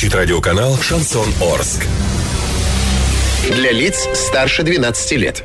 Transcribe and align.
включить 0.00 0.14
радиоканал 0.14 0.78
«Шансон 0.78 1.30
Орск». 1.42 1.84
Для 3.50 3.70
лиц 3.70 4.08
старше 4.14 4.62
12 4.62 5.12
лет. 5.18 5.44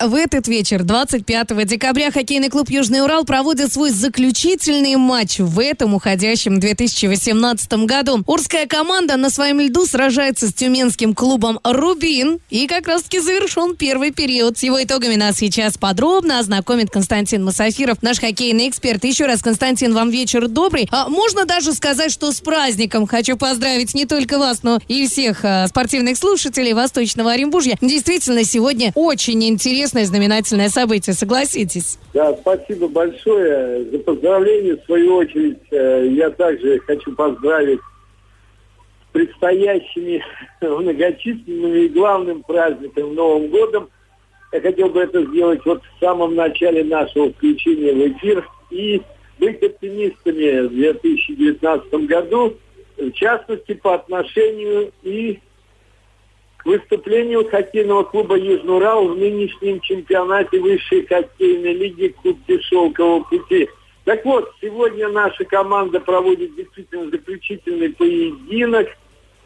В 0.00 0.14
этот 0.14 0.48
вечер, 0.48 0.82
25 0.82 1.66
декабря, 1.66 2.10
хоккейный 2.10 2.48
клуб 2.48 2.70
«Южный 2.70 3.02
Урал» 3.02 3.24
проводит 3.24 3.72
свой 3.72 3.90
заключительный 3.90 4.96
матч 4.96 5.38
в 5.38 5.60
этом 5.60 5.94
уходящем 5.94 6.58
2018 6.58 7.72
году. 7.84 8.22
Урская 8.26 8.66
команда 8.66 9.16
на 9.16 9.30
своем 9.30 9.60
льду 9.60 9.86
сражается 9.86 10.48
с 10.48 10.54
тюменским 10.54 11.14
клубом 11.14 11.60
«Рубин». 11.64 12.38
И 12.50 12.66
как 12.66 12.88
раз-таки 12.88 13.20
завершен 13.20 13.76
первый 13.76 14.10
период. 14.10 14.58
С 14.58 14.62
его 14.62 14.82
итогами 14.82 15.16
нас 15.16 15.36
сейчас 15.36 15.78
подробно 15.78 16.38
ознакомит 16.38 16.90
Константин 16.90 17.44
Масафиров, 17.44 18.02
наш 18.02 18.18
хоккейный 18.18 18.68
эксперт. 18.68 19.04
Еще 19.04 19.26
раз, 19.26 19.42
Константин, 19.42 19.94
вам 19.94 20.10
вечер 20.10 20.48
добрый. 20.48 20.88
А 20.90 21.08
можно 21.08 21.44
даже 21.44 21.72
сказать, 21.72 22.10
что 22.10 22.32
с 22.32 22.40
праздником. 22.40 23.06
Хочу 23.06 23.36
поздравить 23.36 23.94
не 23.94 24.06
только 24.06 24.38
вас, 24.38 24.62
но 24.62 24.78
и 24.88 25.06
всех 25.06 25.44
а, 25.44 25.68
спортивных 25.68 26.16
слушателей 26.16 26.72
Восточного 26.72 27.32
Оренбуржья. 27.32 27.76
Действительно, 27.80 28.44
сегодня 28.44 28.92
очень 28.94 29.44
интересное 29.44 29.83
и 30.00 30.04
знаменательное 30.04 30.68
событие, 30.68 31.14
согласитесь? 31.14 31.98
Да, 32.12 32.34
спасибо 32.34 32.88
большое 32.88 33.84
за 33.84 33.98
поздравления. 33.98 34.76
В 34.76 34.84
свою 34.84 35.16
очередь, 35.16 35.58
э, 35.70 36.08
я 36.10 36.30
также 36.30 36.78
хочу 36.80 37.14
поздравить 37.14 37.80
с 37.80 39.12
предстоящими 39.12 40.24
многочисленными 40.60 41.80
и 41.80 41.88
главным 41.88 42.42
праздником 42.42 43.14
Новым 43.14 43.48
годом. 43.48 43.88
Я 44.52 44.60
хотел 44.60 44.88
бы 44.88 45.00
это 45.00 45.24
сделать 45.26 45.60
вот 45.64 45.82
в 45.82 46.00
самом 46.00 46.34
начале 46.34 46.84
нашего 46.84 47.32
включения 47.32 47.92
в 47.92 48.16
эфир 48.16 48.48
и 48.70 49.02
быть 49.38 49.62
оптимистами 49.62 50.66
в 50.66 50.70
2019 50.70 51.92
году, 52.06 52.56
в 52.96 53.10
частности, 53.12 53.74
по 53.74 53.94
отношению 53.94 54.92
и 55.02 55.40
к 56.64 56.66
выступлению 56.66 57.48
хоккейного 57.48 58.04
клуба 58.04 58.36
«Южный 58.38 58.76
Урал» 58.76 59.08
в 59.08 59.18
нынешнем 59.18 59.80
чемпионате 59.80 60.58
высшей 60.58 61.06
хоккейной 61.06 61.74
лиги 61.74 62.08
Кубки 62.22 62.58
Шелкового 62.62 63.22
пути. 63.24 63.68
Так 64.04 64.24
вот, 64.24 64.50
сегодня 64.62 65.08
наша 65.08 65.44
команда 65.44 66.00
проводит 66.00 66.56
действительно 66.56 67.10
заключительный 67.10 67.90
поединок 67.90 68.88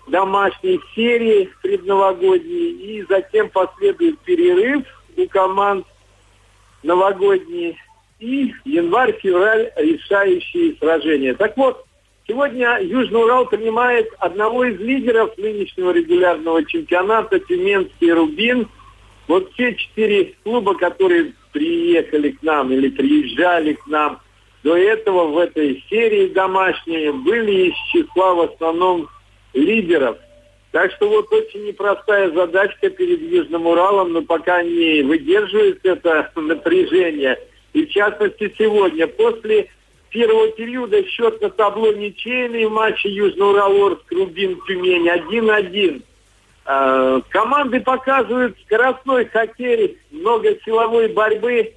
домашней 0.06 0.80
серии 0.94 1.50
предновогодней, 1.60 2.70
и 2.70 3.05
затем 3.08 3.50
последует 3.50 4.19
перерыв 4.20 4.84
у 5.16 5.27
команд 5.27 5.86
новогодние 6.84 7.77
и 8.20 8.53
январь-февраль 8.64 9.72
решающие 9.77 10.77
сражения. 10.77 11.34
Так 11.34 11.56
вот, 11.56 11.84
сегодня 12.28 12.78
Южный 12.82 13.22
Урал 13.22 13.46
принимает 13.46 14.08
одного 14.18 14.64
из 14.64 14.78
лидеров 14.78 15.36
нынешнего 15.38 15.90
регулярного 15.90 16.64
чемпионата 16.64 17.40
Тюменский 17.40 18.12
Рубин. 18.12 18.68
Вот 19.26 19.50
все 19.53 19.75
четыре 19.75 20.34
клуба, 20.44 20.75
которые 20.75 21.32
приехали 21.53 22.30
к 22.30 22.42
нам 22.42 22.70
или 22.70 22.91
приезжали 22.91 23.72
к 23.72 23.86
нам 23.86 24.20
до 24.62 24.76
этого 24.76 25.28
в 25.28 25.38
этой 25.38 25.82
серии 25.88 26.28
домашней, 26.28 27.10
были 27.10 27.69
из 27.69 27.75
числа 27.92 28.34
в 28.34 28.53
основном 28.53 29.08
лидеров. 29.54 30.19
Так 30.72 30.92
что 30.92 31.08
вот 31.08 31.32
очень 31.32 31.66
непростая 31.66 32.30
задачка 32.30 32.91
перед 32.91 33.22
Южным 33.22 33.66
Уралом, 33.66 34.12
но 34.12 34.22
пока 34.22 34.62
не 34.62 35.03
выдерживает 35.03 35.80
это 35.84 36.30
напряжение. 36.36 37.38
И 37.72 37.86
в 37.86 37.91
частности 37.91 38.53
сегодня, 38.58 39.06
после 39.06 39.69
первого 40.10 40.48
периода 40.52 41.02
счет 41.04 41.41
на 41.41 41.50
табло 41.50 41.92
ничейный 41.92 42.66
в 42.66 42.72
матче 42.72 43.08
Южно-Урал-Орск, 43.08 44.10
Рубин, 44.10 44.60
Тюмень 44.66 45.08
1-1. 45.08 46.02
Э, 46.66 47.20
команды 47.30 47.80
показывают 47.80 48.56
скоростной 48.64 49.26
хоккей, 49.26 49.98
много 50.10 50.56
силовой 50.64 51.08
борьбы. 51.08 51.74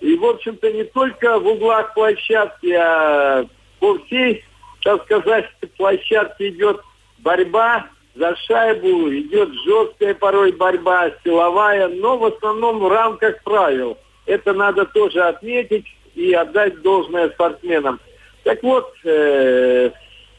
И, 0.00 0.14
в 0.16 0.24
общем-то, 0.24 0.70
не 0.72 0.84
только 0.84 1.38
в 1.38 1.46
углах 1.46 1.94
площадки, 1.94 2.72
а 2.72 3.46
по 3.80 3.98
всей, 3.98 4.44
так 4.82 5.04
сказать, 5.04 5.46
площадке 5.76 6.50
идет 6.50 6.80
борьба 7.18 7.86
за 8.14 8.36
шайбу, 8.36 9.10
идет 9.10 9.50
жесткая 9.64 10.14
порой 10.14 10.52
борьба, 10.52 11.10
силовая, 11.24 11.88
но 11.88 12.18
в 12.18 12.24
основном 12.24 12.80
в 12.80 12.88
рамках 12.88 13.42
правил. 13.42 13.96
Это 14.26 14.52
надо 14.52 14.84
тоже 14.84 15.20
отметить 15.22 15.86
и 16.18 16.32
отдать 16.32 16.82
должное 16.82 17.30
спортсменам. 17.30 18.00
Так 18.42 18.62
вот, 18.62 18.92
э, 19.04 19.90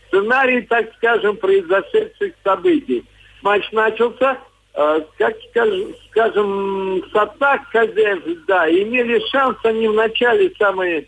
сценарий, 0.07 0.61
так 0.63 0.93
скажем, 0.97 1.37
произошедших 1.37 2.33
событий. 2.43 3.05
Матч 3.41 3.71
начался, 3.71 4.37
э, 4.73 5.01
как 5.17 5.37
скажем, 5.49 5.95
скажем, 6.09 7.03
с 7.11 7.15
атак 7.15 7.61
хозяев, 7.71 8.23
да, 8.45 8.69
имели 8.69 9.23
шанс 9.29 9.57
они 9.63 9.87
в 9.87 9.93
начале 9.93 10.51
самой 10.59 11.07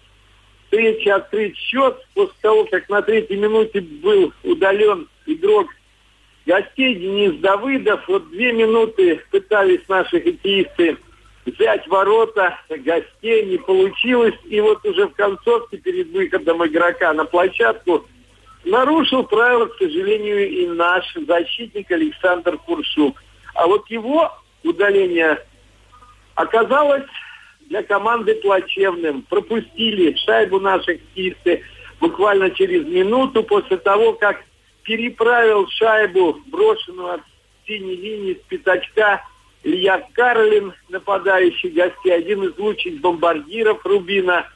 встречи 0.64 1.10
открыть 1.10 1.58
счет, 1.58 1.98
после 2.16 2.36
того, 2.42 2.66
как 2.66 2.88
на 2.88 3.02
третьей 3.02 3.38
минуте 3.38 3.82
был 3.82 4.32
удален 4.44 5.10
игрок 5.26 5.68
гостей 6.46 6.96
Денис 6.96 7.40
Давыдов. 7.42 8.08
Вот 8.08 8.30
две 8.30 8.54
минуты 8.54 9.22
пытались 9.32 9.82
наши 9.90 10.22
хоккеисты 10.22 10.98
взять 11.46 11.88
ворота 11.88 12.58
гостей, 12.70 13.46
не 13.46 13.58
получилось. 13.58 14.36
И 14.46 14.60
вот 14.62 14.86
уже 14.86 15.08
в 15.08 15.14
концовке 15.14 15.78
перед 15.78 16.10
выходом 16.12 16.66
игрока 16.66 17.14
на 17.14 17.26
площадку 17.26 18.06
нарушил 18.64 19.24
правила, 19.24 19.66
к 19.66 19.78
сожалению, 19.78 20.50
и 20.50 20.68
наш 20.68 21.06
защитник 21.16 21.90
Александр 21.92 22.58
Куршук. 22.58 23.22
А 23.56 23.68
вот 23.68 23.90
его 23.90 24.32
удаление 24.64 25.40
оказалось 26.36 27.06
для 27.62 27.84
команды 27.84 28.36
плачевным. 28.36 29.24
Пропустили 29.24 30.16
шайбу 30.26 30.60
наших 30.60 31.00
кисты 31.16 31.64
буквально 32.00 32.52
через 32.52 32.86
минуту 32.86 33.44
после 33.44 33.78
того, 33.78 34.14
как 34.14 34.44
переправил 34.84 35.68
шайбу, 35.70 36.42
брошенную 36.48 37.14
от 37.16 37.22
синей 37.66 37.96
линии 37.96 38.34
с 38.34 38.48
пятачка 38.48 39.24
Илья 39.64 40.04
Карлин, 40.14 40.74
нападающий 40.90 41.70
гостей, 41.70 42.12
один 42.12 42.44
из 42.44 42.58
лучших 42.58 43.00
бомбардиров 43.00 43.86
Рубина. 43.86 44.48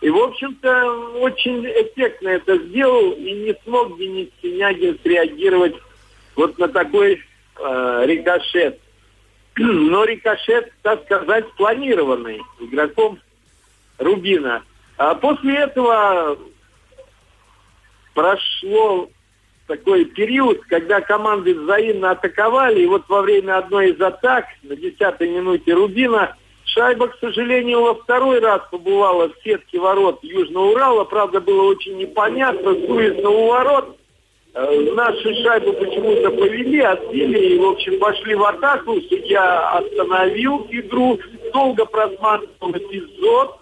И, 0.00 0.08
в 0.08 0.16
общем-то, 0.16 1.18
очень 1.18 1.64
эффектно 1.66 2.28
это 2.28 2.56
сделал, 2.58 3.12
и 3.12 3.32
не 3.32 3.56
смог 3.64 3.98
Денис 3.98 4.28
Синягин 4.42 4.98
среагировать 5.02 5.74
вот 6.36 6.58
на 6.58 6.68
такой 6.68 7.22
э, 7.58 8.02
рикошет. 8.06 8.80
Но 9.56 10.04
рикошет, 10.04 10.72
так 10.82 11.04
сказать, 11.04 11.46
спланированный 11.54 12.40
игроком 12.60 13.18
Рубина. 13.98 14.62
А 14.96 15.14
после 15.14 15.56
этого 15.56 16.38
прошло 18.14 19.10
такой 19.66 20.04
период, 20.04 20.60
когда 20.68 21.00
команды 21.00 21.54
взаимно 21.54 22.10
атаковали, 22.10 22.82
и 22.82 22.86
вот 22.86 23.04
во 23.08 23.22
время 23.22 23.58
одной 23.58 23.90
из 23.90 24.00
атак 24.00 24.46
на 24.62 24.76
десятой 24.76 25.28
минуте 25.28 25.72
Рубина 25.72 26.36
шайба, 26.64 27.08
к 27.08 27.18
сожалению, 27.20 27.82
во 27.82 27.94
второй 27.94 28.40
раз 28.40 28.62
побывала 28.70 29.28
в 29.28 29.34
сетке 29.42 29.78
ворот 29.78 30.18
Южного 30.22 30.72
Урала. 30.72 31.04
Правда, 31.04 31.40
было 31.40 31.62
очень 31.62 31.96
непонятно, 31.96 32.74
суетно 32.74 33.30
у 33.30 33.46
ворот. 33.48 33.96
Э, 34.54 34.92
наши 34.94 35.34
шайбы 35.42 35.72
почему-то 35.72 36.30
повели, 36.30 36.80
отбили 36.80 37.54
и, 37.54 37.58
в 37.58 37.64
общем, 37.64 37.98
пошли 37.98 38.34
в 38.34 38.44
атаку. 38.44 39.00
Судья 39.08 39.70
остановил 39.70 40.66
игру, 40.70 41.18
долго 41.52 41.84
просматривал 41.86 42.70
эпизод 42.72 43.60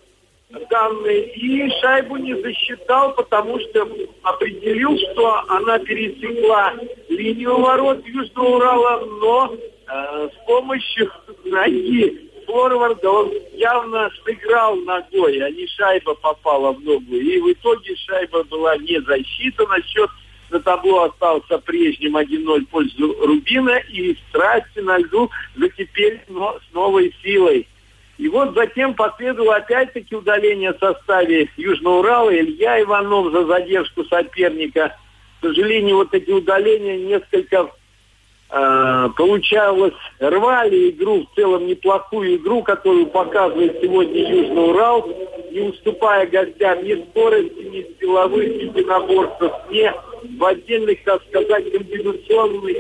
данные 0.71 1.29
и 1.35 1.71
шайбу 1.81 2.17
не 2.17 2.35
засчитал, 2.41 3.15
потому 3.15 3.59
что 3.59 3.89
определил, 4.23 4.97
что 4.99 5.43
она 5.49 5.79
пересекла 5.79 6.75
линию 7.09 7.59
ворот 7.59 8.05
Южного 8.07 8.57
Урала, 8.57 9.07
но 9.21 9.55
э, 9.55 10.29
с 10.29 10.47
помощью 10.47 11.11
ноги 11.45 12.31
форварда 12.47 13.11
он 13.11 13.33
явно 13.55 14.11
сыграл 14.25 14.77
ногой, 14.77 15.39
а 15.39 15.51
не 15.51 15.67
шайба 15.67 16.15
попала 16.15 16.73
в 16.73 16.81
ногу. 16.81 17.15
И 17.15 17.41
в 17.41 17.53
итоге 17.53 17.97
шайба 17.97 18.45
была 18.45 18.77
не 18.77 19.01
засчитана, 19.01 19.83
счет 19.83 20.11
на 20.51 20.61
табло 20.61 21.05
остался 21.05 21.59
прежним 21.59 22.17
1-0 22.17 22.61
в 22.61 22.69
пользу 22.69 23.17
Рубина, 23.27 23.79
и 23.91 24.15
страсти 24.29 24.81
на 24.81 24.99
льду 24.99 25.31
закипели 25.57 26.23
но 26.29 26.59
с 26.59 26.75
новой 26.75 27.15
силой. 27.23 27.67
И 28.23 28.29
вот 28.29 28.55
затем 28.55 28.95
последовало 28.95 29.57
опять-таки 29.57 30.15
удаление 30.15 30.73
в 30.73 30.79
составе 30.79 31.49
Южного 31.57 31.99
Урала. 31.99 32.33
Илья 32.33 32.81
Иванов 32.81 33.33
за 33.33 33.45
задержку 33.47 34.05
соперника. 34.05 34.97
К 35.41 35.47
сожалению, 35.47 35.97
вот 35.97 36.15
эти 36.15 36.31
удаления 36.31 36.99
несколько 36.99 37.73
э, 38.49 39.09
получалось, 39.17 39.95
рвали 40.21 40.91
игру, 40.91 41.27
в 41.27 41.35
целом 41.35 41.67
неплохую 41.67 42.37
игру, 42.37 42.63
которую 42.63 43.07
показывает 43.07 43.81
сегодня 43.83 44.21
Южный 44.21 44.71
Урал, 44.71 45.05
не 45.51 45.63
уступая 45.63 46.25
гостям 46.29 46.85
ни 46.85 47.05
скорости, 47.11 47.59
ни 47.59 47.99
силовых 47.99 48.45
единоборств, 48.45 49.43
ни 49.69 49.93
в 50.39 50.45
отдельных, 50.45 51.03
так 51.03 51.21
сказать, 51.25 51.73
комбинационных 51.73 52.77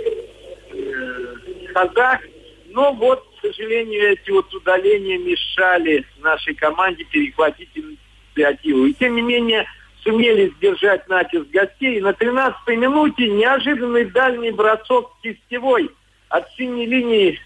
э, 0.70 1.36
ходах. 1.74 2.20
Но 2.68 2.92
вот 2.92 3.31
сожалению, 3.42 4.12
эти 4.12 4.30
вот 4.30 4.52
удаления 4.54 5.18
мешали 5.18 6.04
нашей 6.20 6.54
команде 6.54 7.04
перехватить 7.04 7.70
инициативу. 7.74 8.86
И 8.86 8.94
тем 8.94 9.16
не 9.16 9.22
менее 9.22 9.66
сумели 10.02 10.52
сдержать 10.56 11.08
натиск 11.08 11.48
гостей. 11.50 11.98
И 11.98 12.00
на 12.00 12.10
13-й 12.10 12.76
минуте 12.76 13.28
неожиданный 13.28 14.04
дальний 14.06 14.50
бросок 14.50 15.12
кистевой 15.22 15.90
от 16.28 16.50
синей 16.56 16.86
линии 16.86 17.38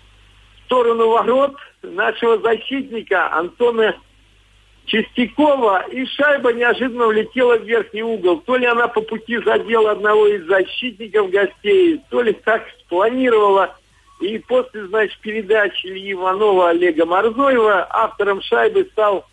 в 0.60 0.64
сторону 0.66 1.08
ворот 1.08 1.56
нашего 1.82 2.38
защитника 2.38 3.32
Антона 3.32 3.96
Чистякова, 4.86 5.86
и 5.90 6.06
шайба 6.06 6.52
неожиданно 6.52 7.08
влетела 7.08 7.58
в 7.58 7.64
верхний 7.64 8.02
угол. 8.02 8.40
То 8.40 8.56
ли 8.56 8.66
она 8.66 8.86
по 8.86 9.00
пути 9.00 9.38
задела 9.38 9.90
одного 9.90 10.28
из 10.28 10.46
защитников 10.46 11.30
гостей, 11.30 12.00
то 12.08 12.22
ли 12.22 12.32
так 12.32 12.64
спланировала 12.80 13.76
и 14.20 14.38
после, 14.38 14.86
значит, 14.86 15.18
передачи 15.20 15.86
Ильи 15.86 16.12
Иванова 16.12 16.70
Олега 16.70 17.04
Морзоева 17.04 17.86
автором 17.90 18.40
шайбы 18.42 18.88
стал 18.92 19.26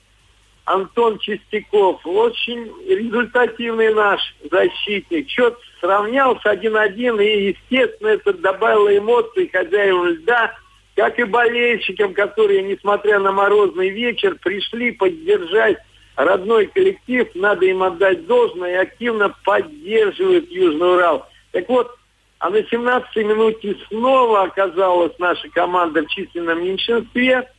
Антон 0.65 1.19
Чистяков. 1.19 2.05
Очень 2.05 2.71
результативный 2.87 3.93
наш 3.93 4.21
защитник. 4.49 5.29
Счет 5.29 5.57
сравнялся 5.79 6.53
1-1, 6.53 7.23
и, 7.23 7.47
естественно, 7.49 8.09
это 8.09 8.33
добавило 8.33 8.95
эмоций 8.97 9.49
хозяевам 9.51 10.07
льда, 10.07 10.53
как 10.95 11.17
и 11.19 11.23
болельщикам, 11.23 12.13
которые, 12.13 12.61
несмотря 12.61 13.19
на 13.19 13.31
морозный 13.31 13.89
вечер, 13.89 14.35
пришли 14.41 14.91
поддержать 14.91 15.77
родной 16.15 16.67
коллектив. 16.67 17.27
Надо 17.35 17.65
им 17.65 17.83
отдать 17.83 18.27
должное 18.27 18.73
и 18.73 18.83
активно 18.83 19.33
поддерживают 19.43 20.49
Южный 20.51 20.93
Урал. 20.93 21.27
Так 21.51 21.67
вот, 21.69 21.95
а 22.43 22.49
на 22.49 22.57
17-й 22.57 23.23
минуте 23.23 23.73
снова 23.87 24.41
оказалась 24.41 25.17
наша 25.17 25.47
команда 25.47 26.03
в 26.03 26.09
численном 26.09 26.61
меньшинстве. 26.61 27.49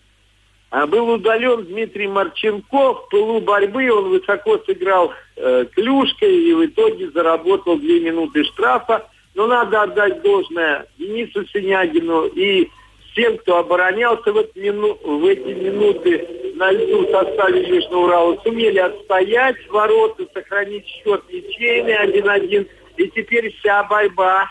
А 0.69 0.87
был 0.87 1.09
удален 1.09 1.65
Дмитрий 1.65 2.07
Марченков. 2.07 3.07
В 3.07 3.09
пылу 3.09 3.41
борьбы 3.41 3.91
он 3.91 4.11
высоко 4.11 4.59
сыграл 4.67 5.15
э, 5.37 5.65
клюшкой 5.75 6.37
и 6.37 6.53
в 6.53 6.67
итоге 6.67 7.11
заработал 7.13 7.79
две 7.79 7.99
минуты 8.01 8.45
штрафа. 8.45 9.09
Но 9.35 9.47
надо 9.47 9.85
отдать 9.85 10.21
должное 10.21 10.87
Денису 10.99 11.47
Синягину 11.47 12.27
и 12.27 12.69
всем, 13.13 13.39
кто 13.39 13.61
оборонялся 13.61 14.35
в, 14.35 14.37
эти 14.37 14.59
мину, 14.59 14.99
в 15.03 15.25
эти 15.25 15.49
минуты 15.49 16.53
на 16.57 16.71
льду 16.71 17.07
в 17.07 17.11
составе 17.11 17.67
Южного 17.67 18.05
Урала, 18.05 18.39
сумели 18.45 18.81
отстоять 18.81 19.57
ворота, 19.71 20.27
сохранить 20.35 20.87
счет 20.87 21.23
ничейный 21.33 21.95
1-1. 22.05 22.69
И 22.99 23.09
теперь 23.09 23.51
вся 23.57 23.83
борьба 23.85 24.51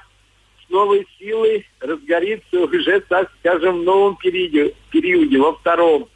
новой 0.73 1.07
силой 1.17 1.65
разгорится 1.79 2.59
уже, 2.59 2.99
так 3.01 3.31
скажем, 3.39 3.81
в 3.81 3.83
новом 3.83 4.17
периоде, 4.17 4.73
периоде 4.89 5.37
во 5.37 5.53
втором. 5.53 6.09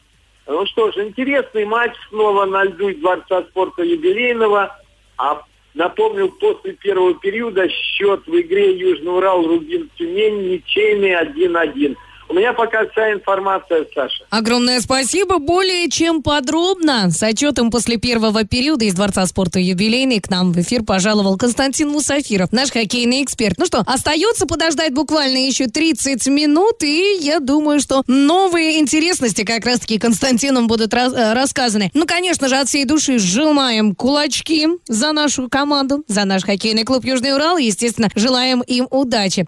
Ну 0.48 0.65
что 0.65 0.92
ж, 0.92 0.98
интересный 0.98 1.65
матч 1.65 1.94
снова 2.09 2.45
на 2.45 2.63
льду 2.63 2.94
Дворца 2.95 3.44
спорта 3.44 3.83
юбилейного. 3.83 4.75
А 5.18 5.44
напомню, 5.74 6.30
после 6.30 6.74
первого 6.74 7.13
периода 7.15 7.69
счет 7.69 8.25
в 8.25 8.39
игре 8.39 8.77
Южный 8.77 9.15
Урал 9.15 9.45
Рубин 9.45 9.89
Тюмень 9.98 10.51
ничейный 10.51 11.12
1-1. 11.12 11.95
У 12.30 12.34
меня 12.34 12.54
пока 12.54 12.86
вся 12.88 13.14
информация, 13.14 13.86
Саша. 13.94 14.26
Огромное 14.30 14.82
спасибо. 14.82 15.40
Более 15.40 15.90
чем 15.90 16.22
подробно 16.22 17.10
с 17.10 17.24
отчетом 17.24 17.72
после 17.72 17.98
первого 17.98 18.44
периода 18.44 18.84
из 18.86 18.94
Дворца 18.96 19.26
спорта 19.26 19.60
юбилейный 19.60 20.20
к 20.20 20.30
нам 20.30 20.52
в 20.52 20.60
эфир 20.60 20.84
пожаловал 20.84 21.38
Константин 21.38 21.90
Мусафиров, 21.90 22.52
наш 22.52 22.72
хоккейный 22.72 23.24
эксперт. 23.24 23.58
Ну 23.58 23.66
что, 23.66 23.80
остается 23.86 24.46
подождать 24.46 24.94
буквально 24.94 25.38
еще 25.38 25.68
30 25.68 26.28
минут, 26.28 26.84
и 26.84 27.18
я 27.22 27.40
думаю, 27.40 27.80
что 27.80 28.04
новые 28.08 28.80
интересности 28.80 29.44
как 29.44 29.66
раз-таки 29.66 29.98
Константином 29.98 30.68
будут 30.68 30.94
раз, 30.94 31.14
э, 31.14 31.34
рассказаны. 31.34 31.92
Ну, 31.94 32.06
конечно 32.06 32.50
же, 32.50 32.58
от 32.58 32.68
всей 32.68 32.86
души 32.86 33.20
сжимаем 33.20 33.96
кулачки 33.96 34.68
за 34.88 35.14
нашу 35.14 35.48
команду, 35.50 36.04
за 36.08 36.26
наш 36.26 36.44
хоккейный 36.44 36.84
клуб 36.84 37.06
Южный 37.06 37.34
Урал. 37.34 37.58
Естественно, 37.58 38.10
желаем 38.16 38.62
им 38.62 38.88
удачи. 38.92 39.48